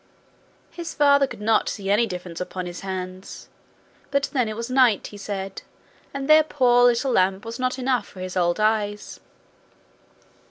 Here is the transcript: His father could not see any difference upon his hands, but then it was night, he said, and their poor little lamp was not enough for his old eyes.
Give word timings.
His 0.71 0.95
father 0.95 1.27
could 1.27 1.41
not 1.41 1.69
see 1.69 1.91
any 1.91 2.07
difference 2.07 2.41
upon 2.41 2.65
his 2.65 2.79
hands, 2.79 3.49
but 4.09 4.31
then 4.33 4.49
it 4.49 4.55
was 4.55 4.67
night, 4.67 5.05
he 5.05 5.15
said, 5.17 5.61
and 6.11 6.27
their 6.27 6.41
poor 6.41 6.85
little 6.85 7.11
lamp 7.11 7.45
was 7.45 7.59
not 7.59 7.77
enough 7.77 8.07
for 8.07 8.19
his 8.19 8.35
old 8.35 8.59
eyes. 8.59 9.19